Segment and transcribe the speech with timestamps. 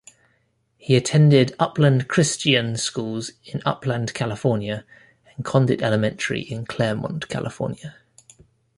[0.77, 4.83] He attended Upland Christian Schools in Upland, California
[5.35, 7.95] and Condit Elementary in Claremont, California.